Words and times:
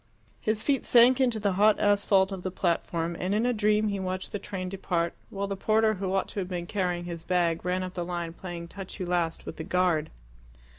His 0.39 0.63
feet 0.63 0.83
sank 0.83 1.21
into 1.21 1.39
the 1.39 1.51
hot 1.51 1.79
asphalt 1.79 2.31
of 2.31 2.41
the 2.41 2.49
platform, 2.49 3.15
and 3.19 3.35
in 3.35 3.45
a 3.45 3.53
dream 3.53 3.89
he 3.89 3.99
watched 3.99 4.31
the 4.31 4.39
train 4.39 4.67
depart, 4.67 5.13
while 5.29 5.45
the 5.45 5.55
porter 5.55 5.93
who 5.93 6.11
ought 6.11 6.27
to 6.29 6.39
have 6.39 6.47
been 6.49 6.65
carrying 6.65 7.03
his 7.03 7.23
bag, 7.23 7.63
ran 7.63 7.83
up 7.83 7.93
the 7.93 8.03
line 8.03 8.33
playing 8.33 8.67
touch 8.67 8.99
you 8.99 9.05
last 9.05 9.45
with 9.45 9.57
the 9.57 9.63
guard. 9.63 10.09